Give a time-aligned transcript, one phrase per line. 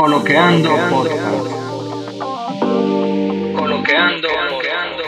[0.00, 1.46] Coloqueando Podcast.
[3.54, 5.04] Coloqueando, coloqueando.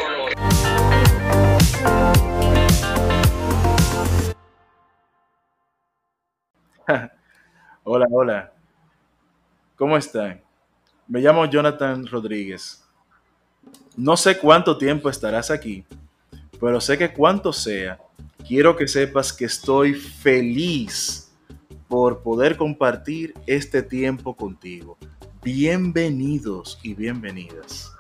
[7.85, 8.53] Hola, hola.
[9.77, 10.43] ¿Cómo están?
[11.09, 12.87] Me llamo Jonathan Rodríguez.
[13.97, 15.87] No sé cuánto tiempo estarás aquí,
[16.61, 17.99] pero sé que cuanto sea,
[18.47, 21.32] quiero que sepas que estoy feliz
[21.93, 24.97] por poder compartir este tiempo contigo.
[25.45, 27.95] Bienvenidos y bienvenidas.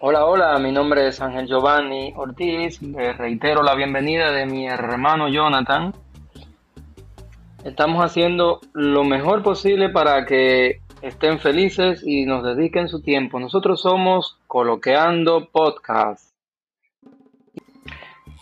[0.00, 2.82] Hola, hola, mi nombre es Ángel Giovanni Ortiz.
[2.82, 5.94] Les reitero la bienvenida de mi hermano Jonathan.
[7.62, 13.38] Estamos haciendo lo mejor posible para que estén felices y nos dediquen su tiempo.
[13.38, 16.34] Nosotros somos Coloqueando Podcast.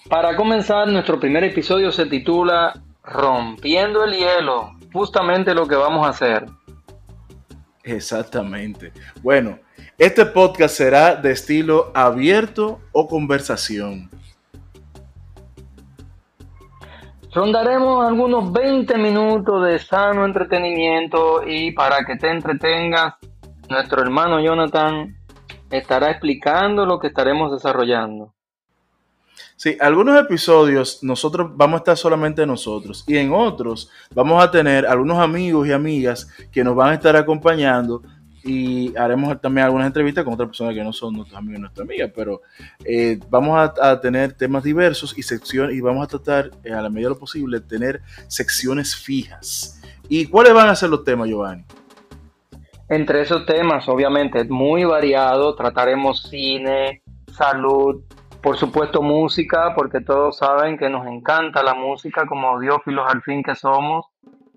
[0.09, 2.73] Para comenzar, nuestro primer episodio se titula
[3.11, 4.73] Rompiendo el hielo.
[4.93, 6.47] Justamente lo que vamos a hacer.
[7.83, 8.93] Exactamente.
[9.23, 9.59] Bueno,
[9.97, 14.11] este podcast será de estilo abierto o conversación.
[17.33, 23.15] Rondaremos algunos 20 minutos de sano entretenimiento y para que te entretengas,
[23.69, 25.17] nuestro hermano Jonathan
[25.71, 28.35] estará explicando lo que estaremos desarrollando.
[29.59, 34.87] Sí, algunos episodios nosotros vamos a estar solamente nosotros y en otros vamos a tener
[34.87, 38.01] algunos amigos y amigas que nos van a estar acompañando
[38.45, 41.85] y haremos también algunas entrevistas con otras personas que no son nuestros amigos y nuestras
[41.89, 42.43] amigas, pero
[42.85, 46.89] eh, vamos a, tener temas diversos y secciones y vamos a tratar eh, a la
[46.89, 49.83] medida de lo posible tener secciones fijas.
[50.09, 51.65] ¿Y cuáles van a ser los temas, Giovanni?
[52.89, 57.03] Entre esos temas, obviamente, muy variado, trataremos cine,
[57.37, 58.05] salud,
[58.49, 63.43] por supuesto música, porque todos saben que nos encanta la música como audiófilos al fin
[63.43, 64.07] que somos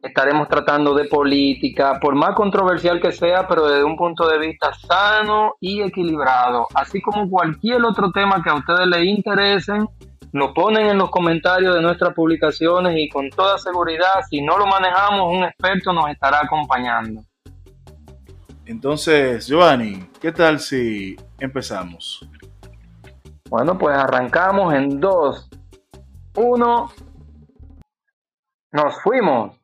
[0.01, 4.71] estaremos tratando de política, por más controversial que sea, pero desde un punto de vista
[4.73, 6.67] sano y equilibrado.
[6.73, 9.85] Así como cualquier otro tema que a ustedes les interesen,
[10.31, 14.67] lo ponen en los comentarios de nuestras publicaciones y con toda seguridad, si no lo
[14.67, 17.23] manejamos, un experto nos estará acompañando.
[18.65, 22.25] Entonces, Giovanni, ¿qué tal si empezamos?
[23.51, 25.49] Bueno, pues arrancamos en dos,
[26.37, 26.89] uno,
[28.71, 29.59] nos fuimos.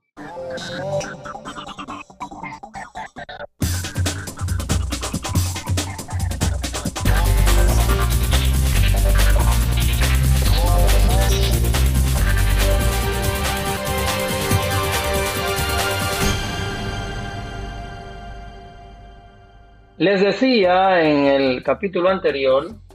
[19.98, 22.87] Les decía en el capítulo anterior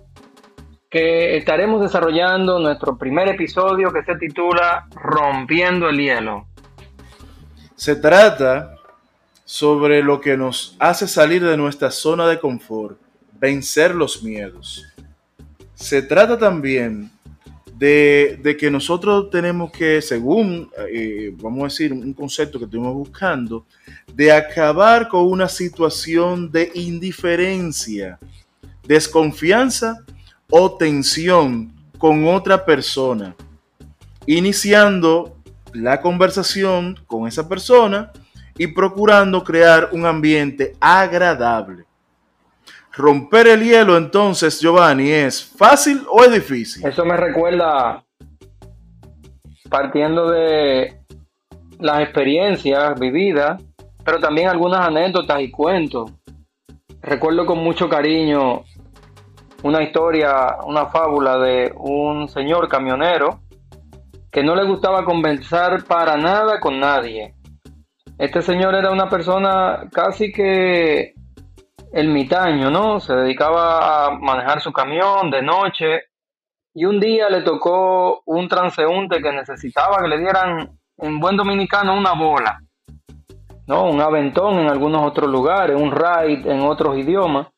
[0.93, 6.47] que estaremos desarrollando nuestro primer episodio que se titula Rompiendo el hielo.
[7.75, 8.77] Se trata
[9.47, 12.99] sobre lo que nos hace salir de nuestra zona de confort,
[13.41, 14.85] vencer los miedos.
[15.75, 17.11] Se trata también
[17.73, 22.93] de, de que nosotros tenemos que, según, eh, vamos a decir, un concepto que estuvimos
[22.93, 23.65] buscando,
[24.13, 28.19] de acabar con una situación de indiferencia,
[28.87, 30.05] desconfianza
[30.55, 33.35] o tensión con otra persona,
[34.27, 35.35] iniciando
[35.73, 38.13] la conversación con esa persona
[38.59, 41.87] y procurando crear un ambiente agradable.
[42.93, 46.87] Romper el hielo entonces, Giovanni, ¿es fácil o es difícil?
[46.87, 48.05] Eso me recuerda,
[49.71, 51.01] partiendo de
[51.79, 53.63] las experiencias vividas,
[54.05, 56.13] pero también algunas anécdotas y cuentos.
[57.01, 58.65] Recuerdo con mucho cariño
[59.63, 63.41] una historia, una fábula de un señor camionero
[64.31, 67.35] que no le gustaba conversar para nada con nadie.
[68.19, 71.15] Este señor era una persona casi que
[71.93, 72.99] ermitaño, ¿no?
[72.99, 76.05] Se dedicaba a manejar su camión de noche
[76.75, 81.97] y un día le tocó un transeúnte que necesitaba que le dieran en buen dominicano
[81.97, 82.61] una bola,
[83.67, 83.85] ¿no?
[83.85, 87.49] Un aventón en algunos otros lugares, un ride en otros idiomas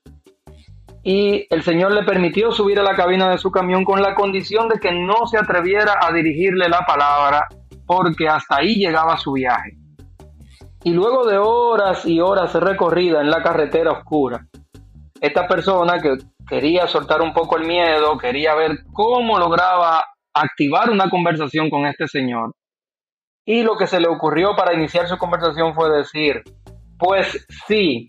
[1.06, 4.68] y el Señor le permitió subir a la cabina de su camión con la condición
[4.70, 7.46] de que no se atreviera a dirigirle la palabra
[7.86, 9.76] porque hasta ahí llegaba su viaje.
[10.82, 14.46] Y luego de horas y horas recorrida en la carretera oscura,
[15.20, 16.16] esta persona que
[16.48, 20.02] quería soltar un poco el miedo, quería ver cómo lograba
[20.34, 22.54] activar una conversación con este señor.
[23.46, 26.42] Y lo que se le ocurrió para iniciar su conversación fue decir,
[26.98, 28.08] pues sí,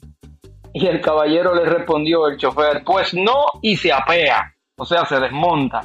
[0.75, 5.17] y el caballero le respondió, el chofer, pues no, y se apea, o sea, se
[5.21, 5.79] desmonta.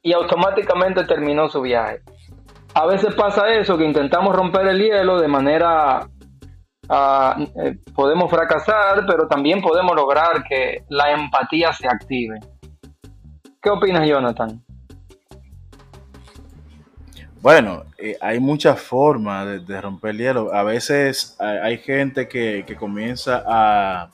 [0.00, 2.00] Y automáticamente terminó su viaje.
[2.72, 6.08] A veces pasa eso, que intentamos romper el hielo de manera
[6.88, 12.40] ah, eh, podemos fracasar, pero también podemos lograr que la empatía se active.
[13.60, 14.64] ¿Qué opinas, Jonathan?
[17.42, 20.54] Bueno, eh, hay muchas formas de, romper el hielo.
[20.54, 24.10] A veces hay, gente que, comienza a,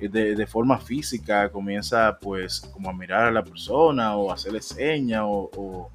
[0.00, 5.92] de, forma física, comienza pues como a mirar a la persona o hacerle señas o,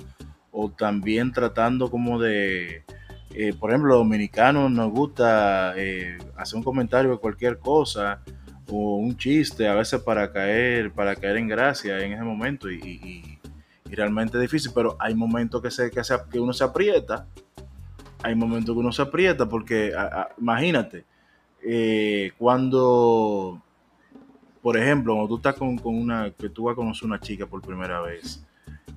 [0.77, 2.85] también tratando como de,
[3.33, 8.21] eh, por ejemplo, los dominicanos nos gusta eh, hacer un comentario de cualquier cosa
[8.69, 13.36] o un chiste a veces para caer, para caer en gracia en ese momento y
[13.36, 13.36] y
[13.95, 16.01] realmente difícil, pero hay momentos que, se, que,
[16.31, 17.25] que uno se aprieta,
[18.23, 19.93] hay momentos que uno se aprieta porque,
[20.37, 21.05] imagínate,
[21.63, 23.61] eh, cuando,
[24.61, 27.61] por ejemplo, cuando tú estás con, una, que tú vas a conocer una chica por
[27.61, 28.43] primera vez,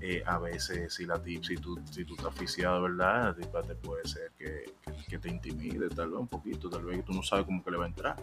[0.01, 3.37] eh, a veces si la si tú, si tú estás aficiado, ¿verdad?
[3.37, 7.45] te puede ser que, te intimide tal vez un poquito, tal vez tú no sabes
[7.45, 8.17] cómo que le va a entrar.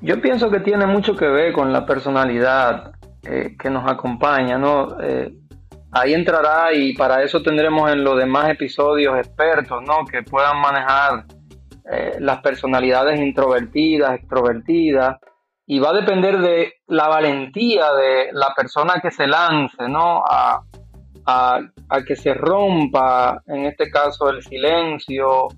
[0.00, 2.94] Yo pienso que tiene mucho que ver con la personalidad
[3.24, 4.96] eh, que nos acompaña, ¿no?
[5.92, 10.04] Ahí entrará y para eso tendremos en los demás episodios expertos, ¿no?
[10.04, 11.26] Que puedan manejar
[11.90, 15.18] eh, las personalidades introvertidas, extrovertidas,
[15.66, 20.22] y va a depender de la valentía de la persona que se lance, ¿no?
[20.26, 20.62] A,
[22.06, 25.48] que se rompa, en este caso, el silencio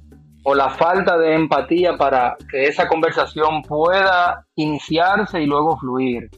[0.44, 6.28] o la falta de empatía para que esa conversación pueda iniciarse y luego fluir.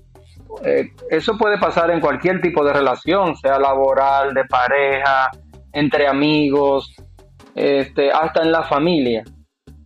[0.65, 5.31] Eh, eso puede pasar en cualquier tipo de relación, sea laboral, de pareja,
[5.73, 6.95] entre amigos,
[7.55, 9.25] este, hasta en la familia.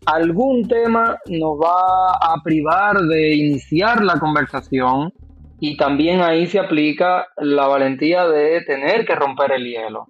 [0.07, 5.13] Algún tema nos va a privar de iniciar la conversación
[5.61, 10.07] y también ahí se aplica la valentía de tener que romper el hielo.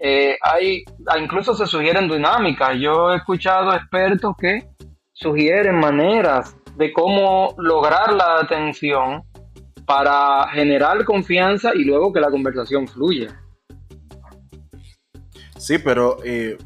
[0.00, 0.84] Eh, hay,
[1.20, 2.76] incluso se sugieren dinámicas.
[2.78, 4.64] Yo he escuchado expertos que
[5.12, 9.22] sugieren maneras de cómo lograr la atención
[9.86, 13.40] para generar confianza y luego que la conversación fluya.
[15.58, 16.58] Sí, pero eh,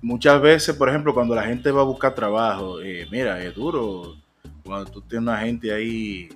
[0.00, 4.16] muchas veces, por ejemplo, cuando la gente va a buscar trabajo, eh, mira, es duro
[4.64, 6.28] cuando tú tienes una gente ahí,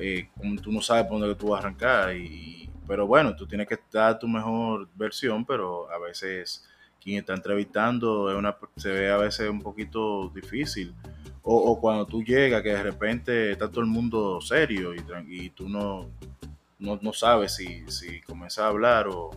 [0.00, 0.28] eh,
[0.62, 3.78] tú no sabes por dónde tú vas a arrancar, y, pero bueno, tú tienes que
[3.92, 6.66] dar tu mejor versión, pero a veces
[7.00, 10.94] quien está entrevistando es una, se ve a veces un poquito difícil
[11.46, 15.68] o, cuando tú llegas, que de repente está todo el mundo serio y, y tú
[15.68, 16.08] no,
[16.78, 19.30] no, sabes si, si comienzas a hablar o,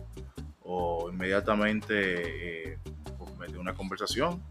[0.62, 2.78] o inmediatamente eh,
[3.52, 4.42] de una conversación.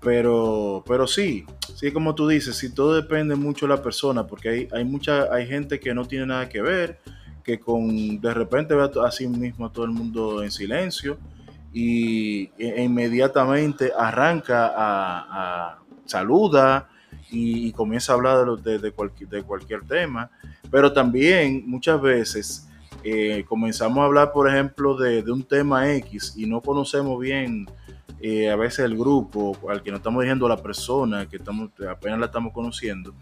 [0.00, 4.48] Pero, pero sí, sí, como tú dices, sí, todo depende mucho de la persona, porque
[4.48, 6.98] hay, hay mucha, hay gente que no tiene nada que ver,
[7.42, 11.18] que con de repente ve así mismo a todo el mundo en silencio
[11.72, 15.78] y e, inmediatamente arranca a, a
[16.08, 16.88] saluda
[17.30, 20.30] y, comienza a hablar de, de, cualquier, de cualquier tema,
[20.70, 22.68] pero también muchas veces
[23.04, 27.66] eh, comenzamos a hablar, por ejemplo, de, un tema X y no conocemos bien
[28.20, 31.70] eh, a veces el grupo al que nos estamos dirigiendo a la persona que estamos,
[31.88, 33.14] apenas la estamos conociendo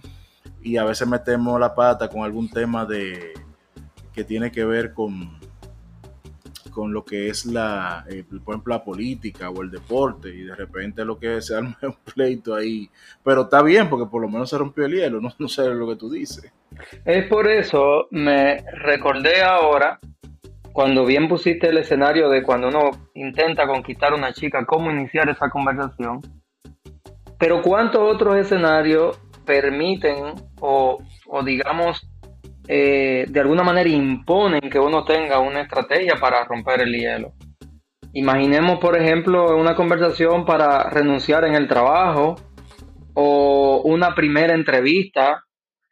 [0.62, 3.34] y a veces metemos la pata con algún tema de
[4.12, 5.38] que tiene que ver con,
[6.76, 10.54] con lo que es la, eh, por ejemplo, la política o el deporte y de
[10.54, 12.90] repente lo que se arma un pleito ahí.
[13.24, 15.96] Pero está bien porque por lo menos se rompió el hielo, no, sé lo que
[15.96, 16.52] tú dices.
[17.06, 19.98] Es por eso me recordé ahora,
[20.74, 25.30] cuando bien pusiste el escenario de cuando uno intenta conquistar a una chica, cómo iniciar
[25.30, 26.20] esa conversación.
[27.38, 32.06] Pero cuántos otros escenarios permiten o, o digamos
[32.68, 37.32] eh, de alguna manera imponen que uno tenga una estrategia para romper el hielo.
[38.12, 42.36] Imaginemos, por ejemplo, una conversación para renunciar en el trabajo
[43.14, 45.44] o una primera entrevista,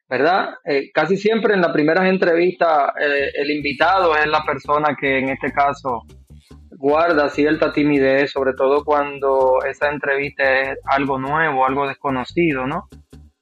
[0.08, 0.54] ¿verdad?
[0.64, 5.30] Eh, casi siempre en las primeras entrevistas eh, el invitado es la persona que en
[5.30, 6.02] este caso
[6.70, 12.88] guarda cierta timidez, sobre todo cuando esa entrevista es algo nuevo, algo desconocido, ¿no?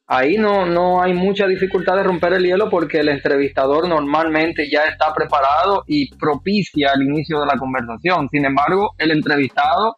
[0.06, 4.84] Ahí no, no hay mucha dificultad de romper el hielo porque el entrevistador normalmente ya
[4.84, 8.28] está preparado y propicia el inicio de la conversación.
[8.30, 9.96] Sin embargo, el entrevistado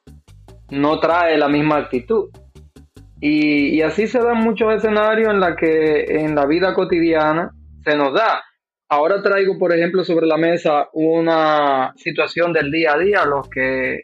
[0.71, 2.31] no trae la misma actitud.
[3.21, 7.51] Y, así se dan muchos escenarios en la que en la vida cotidiana
[7.83, 8.43] se nos da.
[8.91, 14.03] Ahora traigo, por ejemplo, sobre la mesa una situación del día a día, los que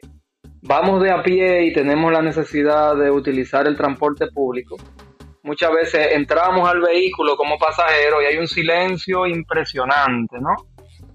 [0.63, 4.77] vamos de a pie y tenemos la necesidad de utilizar el transporte público
[5.43, 10.55] muchas veces entramos al vehículo como pasajero y hay un silencio impresionante, ¿no?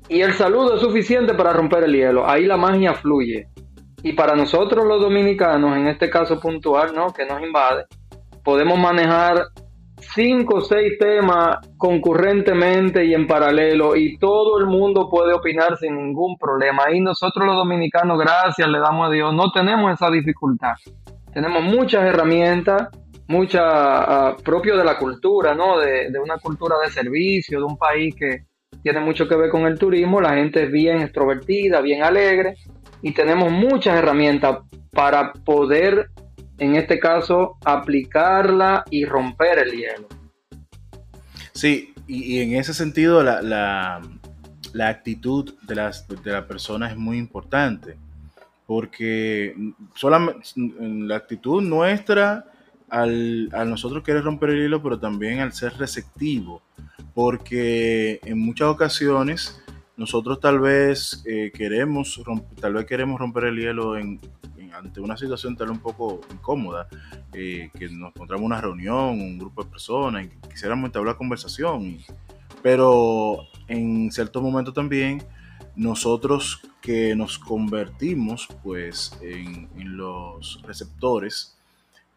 [0.08, 2.28] Y el saludo es suficiente para romper el hielo.
[2.28, 3.48] Ahí la magia fluye.
[4.02, 7.12] Y para nosotros los dominicanos, en este caso puntual, ¿no?
[7.12, 7.86] Que nos invade,
[8.44, 9.46] podemos manejar
[10.14, 15.96] cinco o seis temas concurrentemente y en paralelo y todo el mundo puede opinar sin
[15.96, 16.84] ningún problema.
[16.92, 20.74] Y nosotros los dominicanos, gracias, le damos a Dios, no tenemos esa dificultad.
[21.32, 22.88] Tenemos muchas herramientas,
[23.28, 25.78] muchas uh, propio de la cultura, ¿no?
[25.78, 28.46] De, de una cultura de servicio, de un país que
[28.82, 30.20] tiene mucho que ver con el turismo.
[30.20, 32.56] La gente es bien extrovertida, bien alegre
[33.02, 34.58] y tenemos muchas herramientas
[34.90, 36.10] para poder
[36.58, 40.08] en este caso, aplicarla y romper el hielo.
[41.52, 47.18] Sí, y, en ese sentido la, la, actitud de, las, de la persona es muy
[47.18, 47.96] importante,
[48.66, 49.54] porque
[49.94, 52.44] solamente la actitud nuestra
[52.88, 56.62] al, al nosotros querer romper el hielo, pero también al ser receptivo,
[57.14, 59.62] porque en muchas ocasiones
[59.96, 62.20] nosotros tal vez eh, queremos
[62.60, 64.20] tal vez queremos romper el hielo en,
[64.74, 66.86] ante una situación tal un poco incómoda,
[67.32, 71.98] eh, que nos encontramos una reunión, un grupo de personas, y quisiéramos entablar conversación,
[72.62, 73.38] pero
[73.68, 75.22] en cierto momento también
[75.74, 81.55] nosotros que nos convertimos pues en, los receptores,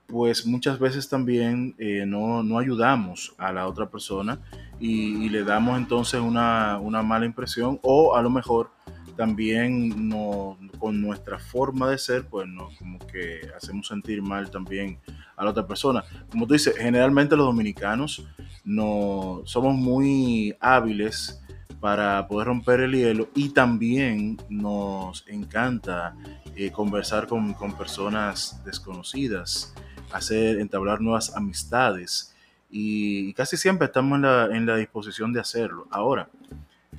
[0.10, 4.40] pues muchas veces también eh, no, no, ayudamos a la otra persona
[4.80, 8.72] y, le damos entonces una, una, mala impresión o a lo mejor
[9.16, 14.98] también no, con nuestra forma de ser, pues no, como que hacemos sentir mal también
[15.36, 16.04] a la otra persona.
[16.32, 18.26] Como tú dices, generalmente los dominicanos
[18.64, 21.42] no somos muy hábiles
[21.80, 26.16] para poder romper el hielo y también nos encanta
[26.56, 29.74] eh, conversar con, con, personas desconocidas,
[30.12, 32.36] hacer, entablar nuevas amistades
[32.70, 35.88] y, casi siempre estamos en la, en la disposición de hacerlo.
[35.90, 36.30] Ahora,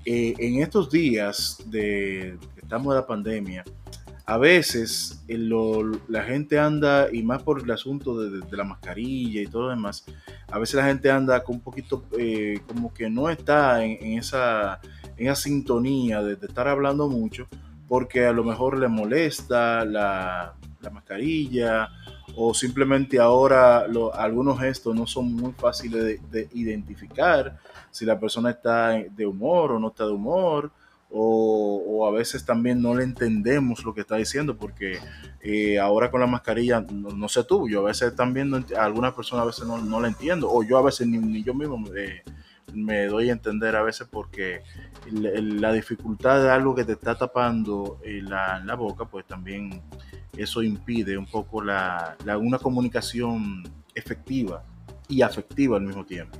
[0.04, 3.64] eh, en estos días de que estamos de la pandemia,
[4.30, 5.36] a veces eh,
[6.08, 10.04] la gente anda, y más por el asunto de, la mascarilla y todo lo demás,
[10.50, 14.80] a veces la gente anda con un poquito, eh, como que no está en, esa,
[15.16, 17.46] en esa sintonía de, estar hablando mucho,
[17.88, 21.88] porque a lo mejor le molesta la, la mascarilla
[22.36, 27.58] o simplemente ahora algunos gestos no son muy fáciles de, identificar
[27.90, 30.70] si la persona está de humor o no está de humor,
[31.12, 34.98] o, a veces también no le entendemos lo que está diciendo, porque
[35.40, 39.42] eh, ahora con la mascarilla, no, sé tú, yo a veces también, a algunas personas
[39.42, 41.84] a veces no, no la entiendo, o yo a veces ni, yo mismo
[42.74, 44.62] me doy a entender a veces porque
[45.10, 49.82] la dificultad de algo que te está tapando eh, la, la boca, pues también
[50.36, 53.62] eso impide un poco la, una comunicación
[53.94, 54.62] efectiva
[55.08, 56.38] y afectiva al mismo tiempo.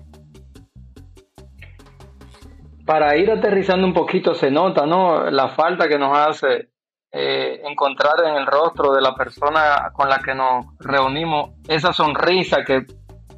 [2.86, 5.30] Para ir aterrizando un poquito se nota, ¿no?
[5.30, 6.70] La falta que nos hace
[7.12, 12.64] eh, encontrar en el rostro de la persona con la que nos reunimos esa sonrisa
[12.64, 12.86] que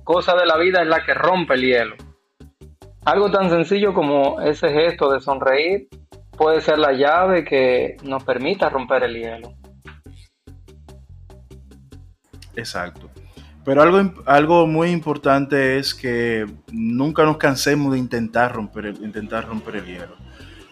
[0.04, 1.96] cosa de la vida es la que rompe el hielo.
[3.04, 5.88] Algo tan sencillo como ese gesto de sonreír
[6.30, 9.54] puede ser la llave que nos permita romper el hielo.
[12.54, 13.10] Exacto.
[13.64, 19.46] Pero algo, algo muy importante es que nunca nos cansemos de intentar romper, el, intentar
[19.46, 20.16] romper el hielo.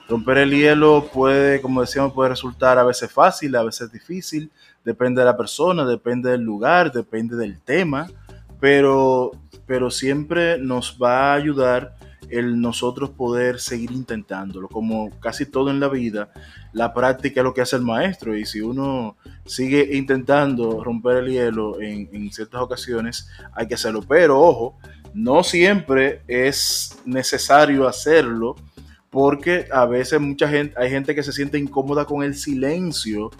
[0.09, 4.51] Romper el hielo puede, como decíamos, puede resultar a veces fácil, a veces difícil,
[4.85, 8.09] depende de la persona, depende del lugar, depende del tema,
[8.59, 9.31] pero,
[9.67, 11.95] pero siempre nos va a ayudar
[12.29, 14.69] el nosotros poder seguir intentándolo.
[14.69, 16.31] Como casi todo en la vida,
[16.73, 21.31] la práctica es lo que hace el maestro y si uno sigue intentando romper el
[21.31, 24.03] hielo en, ciertas ocasiones, hay que hacerlo.
[24.07, 24.79] Pero ojo,
[25.15, 28.57] no siempre es necesario hacerlo
[29.11, 33.31] porque a veces mucha gente, hay gente que se siente incómoda con el silencio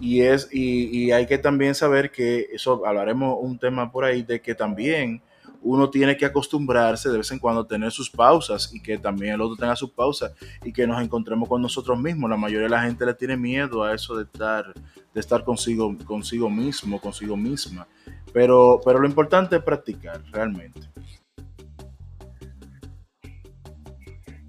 [0.00, 4.22] y es y, y, hay que también saber que eso hablaremos un tema por ahí
[4.22, 5.20] de que también
[5.62, 9.34] uno tiene que acostumbrarse de vez en cuando a tener sus pausas y que también
[9.34, 10.32] el otro tenga sus pausas
[10.64, 12.30] y que nos encontremos con nosotros mismos.
[12.30, 14.72] La mayoría de la gente le tiene miedo a eso de estar,
[15.12, 17.86] de estar consigo, consigo mismo, consigo misma.
[18.32, 20.80] Pero, pero lo importante es practicar realmente.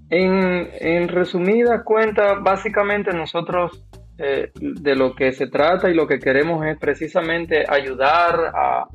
[0.08, 3.82] En, en resumidas cuentas, básicamente nosotros
[4.18, 8.86] eh, de lo que se trata y lo que queremos es precisamente ayudar a,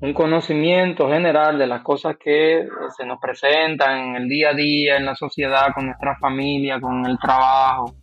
[0.00, 4.96] un conocimiento general de las cosas que se nos presentan en el día a día,
[4.96, 7.96] en la sociedad, con nuestra familia, con el trabajo,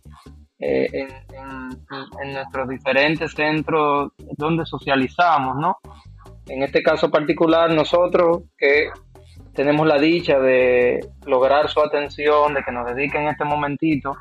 [0.58, 5.78] eh, en, nuestros diferentes centros donde socializamos, ¿no?
[6.48, 8.90] En este caso particular, nosotros que
[9.54, 14.14] tenemos la dicha de lograr su atención, de que nos dediquen este momentito,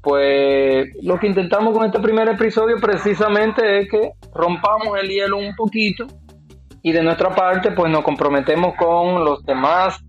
[0.00, 5.54] pues lo que intentamos con este primer episodio precisamente es que rompamos el hielo un
[5.56, 6.06] poquito
[6.82, 10.02] Y de nuestra parte, pues nos comprometemos con los demás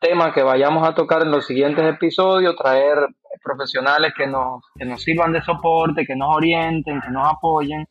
[0.00, 2.98] temas que vayamos a tocar en los siguientes episodios, traer
[3.42, 7.86] profesionales que nos, que nos sirvan de soporte, que nos orienten, que nos apoyen.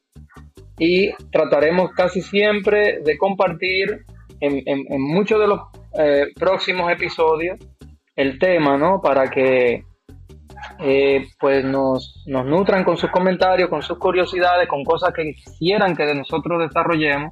[0.78, 4.06] Y trataremos casi siempre de compartir
[4.40, 5.62] en, en, muchos de los
[5.98, 7.60] eh, próximos episodios
[8.16, 9.00] el tema, ¿no?
[9.02, 9.84] Para que
[10.80, 15.96] eh, pues nos, nos nutran con sus comentarios, con sus curiosidades, con cosas que quisieran
[15.96, 17.32] que nosotros desarrollemos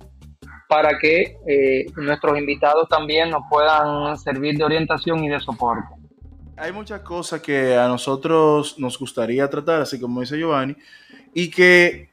[0.72, 5.94] para que eh, nuestros invitados también nos puedan servir de orientación y de soporte.
[6.56, 10.78] Hay muchas cosas que a nosotros nos gustaría tratar, así como dice Giovanni,
[11.34, 12.08] y que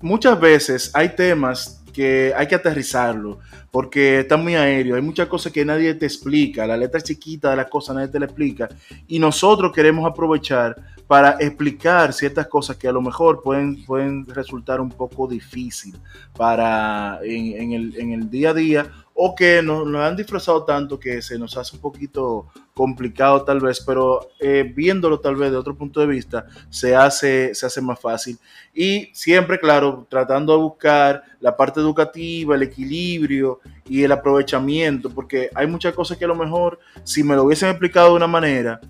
[0.00, 3.38] muchas veces hay temas que hay que aterrizarlo,
[3.70, 7.56] porque está muy aéreo, hay muchas cosas que nadie te explica, la letra chiquita de
[7.56, 8.68] las cosas nadie te la explica,
[9.08, 10.76] y nosotros queremos aprovechar
[11.06, 15.96] para explicar ciertas cosas que a lo mejor pueden, pueden resultar un poco difícil
[16.36, 18.86] para en, el, en el día a día
[19.18, 23.80] o que nos, han disfrazado tanto que se nos hace un poquito complicado tal vez,
[23.80, 27.98] pero eh, viéndolo tal vez de otro punto de vista se hace, se hace más
[27.98, 28.38] fácil.
[28.74, 35.48] Y siempre, claro, tratando de buscar la parte educativa, el equilibrio y el aprovechamiento, porque
[35.54, 38.80] hay muchas cosas que a lo mejor si me lo hubiesen explicado de una manera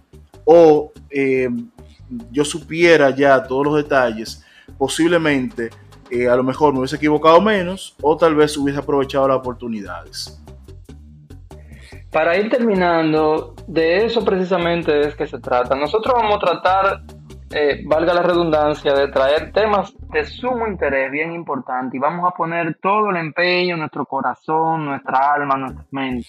[0.45, 1.49] o eh,
[2.33, 4.45] yo supiera ya todos los detalles,
[4.77, 5.71] posiblemente
[6.11, 10.43] eh, a lo mejor me hubiese equivocado menos o tal vez hubiese aprovechado las oportunidades.
[12.11, 15.75] Para ir terminando, de eso precisamente es que se trata.
[15.75, 17.03] Nosotros vamos a tratar,
[17.51, 22.35] eh, valga la redundancia, de traer temas de sumo interés, bien importante, y vamos a
[22.35, 26.29] poner todo el empeño, nuestro corazón, nuestra alma, nuestra mente,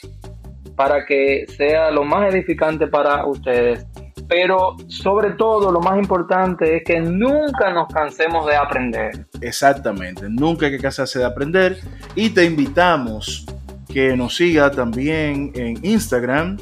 [0.76, 3.88] para que sea lo más edificante para ustedes
[4.28, 9.28] pero sobre todo lo más importante es que nunca nos cansemos de aprender.
[9.42, 11.78] Exactamente, nunca hay que cansarse de aprender
[12.16, 13.46] y te invitamos
[13.88, 16.58] que nos siga también en Instagram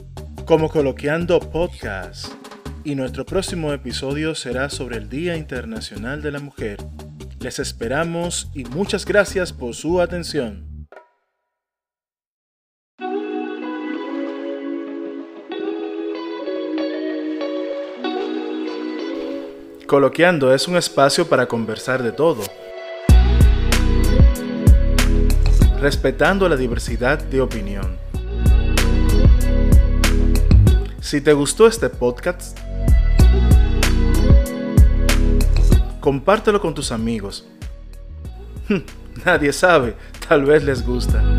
[0.45, 2.27] como Coloqueando Podcast.
[2.83, 6.77] Y nuestro próximo episodio será sobre el Día Internacional de la Mujer.
[7.39, 10.74] Les esperamos y muchas gracias por su atención.
[19.87, 22.41] Coloqueando es un espacio para conversar de todo,
[25.79, 27.95] respetando la diversidad de opinión.
[30.99, 32.57] Si te gustó este podcast,
[35.99, 37.45] compártelo con tus amigos.
[39.23, 39.93] Nadie sabe,
[40.27, 41.34] tal vez les gusta.